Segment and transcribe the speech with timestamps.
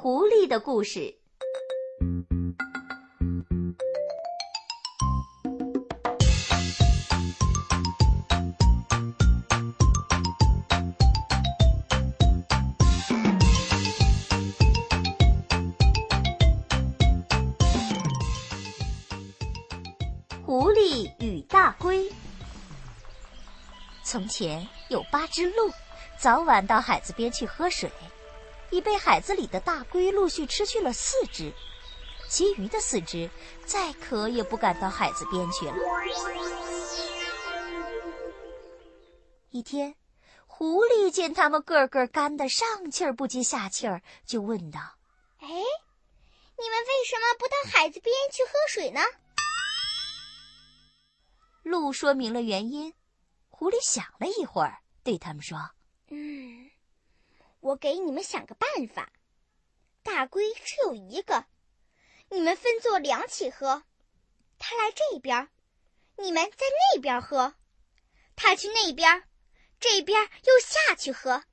[0.00, 1.12] 狐狸的故事。
[20.46, 22.08] 狐狸与大龟。
[24.04, 25.72] 从前有八只鹿，
[26.16, 27.90] 早晚到海子边去喝水，
[28.70, 31.52] 已被海子里的大龟陆续吃去了四只，
[32.28, 33.30] 其余的四只
[33.64, 35.74] 再渴也不敢到海子边去了。
[39.50, 39.94] 一天，
[40.46, 44.78] 狐狸见他们个个干得上气儿不接下气儿，就问道
[45.40, 49.00] ：“哎，你们为什么不到海子边去喝水呢？”
[51.62, 52.94] 鹿说明了原因，
[53.48, 55.77] 狐狸想了一会儿，对他们说：“嗯，
[57.60, 59.12] 我给你们想个办法。
[60.02, 61.44] 大龟只有一个，
[62.30, 63.82] 你们分作两起喝。
[64.58, 65.48] 他来这边，
[66.16, 67.54] 你们在那边喝；
[68.34, 69.24] 他去那边，
[69.78, 71.44] 这边又下去喝，让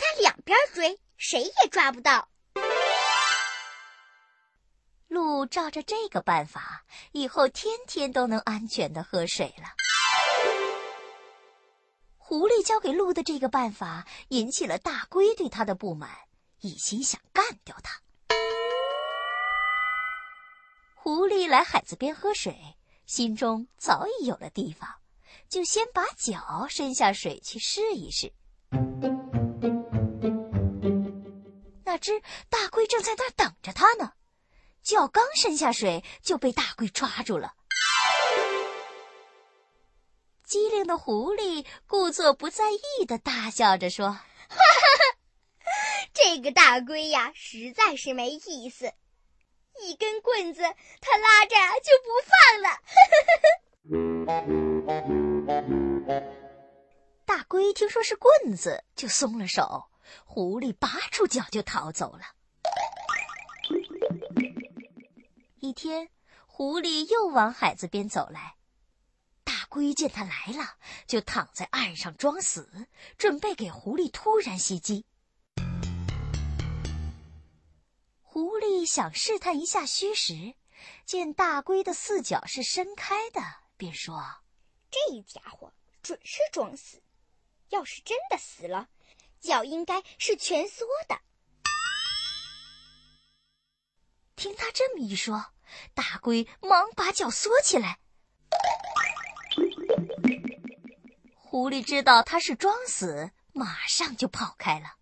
[0.00, 2.28] 他两边追，谁也抓不到。”
[5.08, 9.64] 鹿照着这个办法，以后天天都能安全的喝水了。
[12.28, 16.10] 狐狸教给鹿的这个办法，引起了大龟对他的不满，
[16.60, 18.02] 一心想干掉他。
[20.94, 22.76] 狐狸来海子边喝水，
[23.06, 24.96] 心中早已有了地方，
[25.48, 28.30] 就先把脚伸下水去试一试。
[31.86, 32.20] 哪知
[32.50, 34.12] 大龟正在那儿等着他呢。
[34.82, 37.54] 脚刚伸下水，就被大龟抓住了。
[40.48, 44.08] 机灵的狐狸故作不在意的大笑着说
[44.48, 45.18] ：“哈哈，
[46.14, 48.90] 这个大龟呀，实在是没意思，
[49.82, 50.62] 一根棍子
[51.02, 51.54] 它拉着
[51.84, 52.70] 就不放了。
[57.26, 59.90] ”大龟听说是棍子，就松了手，
[60.24, 62.22] 狐狸拔出脚就逃走了。
[65.60, 66.08] 一天，
[66.46, 68.57] 狐狸又往海子边走来，大
[69.68, 75.06] 龟见他来了，就躺在岸上装死，准备给狐狸突然袭击。
[78.22, 80.54] 狐狸想试探一下虚实，
[81.04, 83.40] 见大龟的四脚是伸开的，
[83.76, 84.22] 便说
[84.90, 87.02] ：“这家伙准是装死，
[87.68, 88.88] 要是真的死了，
[89.40, 91.20] 脚应该是蜷缩的。”
[94.36, 95.52] 听他这么一说，
[95.94, 97.98] 大龟忙把脚缩起来。
[101.50, 104.96] 狐狸知道他是装死，马上就跑开了。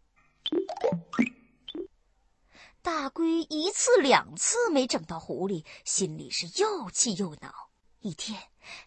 [2.81, 7.71] 大龟一次两次没整到狐狸，心里是又气又恼。
[7.99, 8.41] 一天，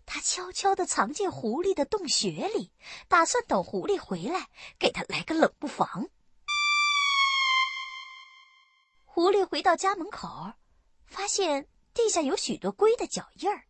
[0.05, 2.71] 他悄悄地藏进狐狸的洞穴里，
[3.09, 4.47] 打算等狐狸回来，
[4.79, 6.07] 给他来个冷不防。
[9.03, 10.53] 狐狸回到家门口，
[11.05, 13.65] 发现地下有许多龟的脚印儿，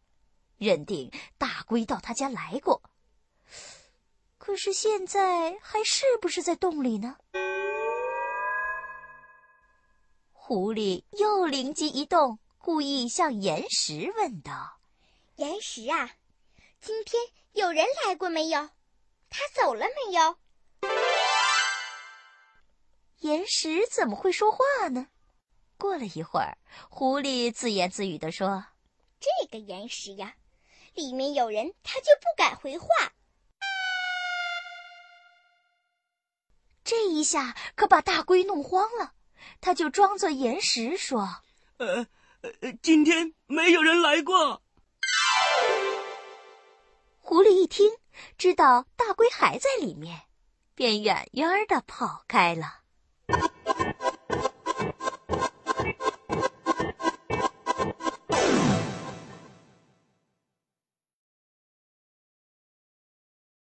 [0.57, 2.83] 认定大龟到他家来过。
[4.49, 7.17] 可是现在还是不是在洞里呢？
[10.33, 14.79] 狐狸又灵机一动，故意向岩石问道
[15.37, 16.09] ：“岩石啊，
[16.81, 17.21] 今天
[17.51, 18.59] 有人来过没有？
[19.29, 20.35] 他走了没有？”
[23.21, 25.09] 岩石怎么会说话呢？
[25.77, 26.57] 过了一会儿，
[26.89, 28.65] 狐狸自言自语地说
[29.21, 30.33] ：“这个岩石呀，
[30.95, 32.87] 里面有人，他就不敢回话。”
[36.89, 39.13] 这一下可把大龟弄慌了，
[39.61, 41.43] 他就装作岩石说
[41.77, 42.07] ：“呃，
[42.41, 44.63] 呃今天没有人来过。”
[47.21, 47.91] 狐狸一听，
[48.39, 50.21] 知道大龟还在里面，
[50.73, 52.78] 便远远的跑开了。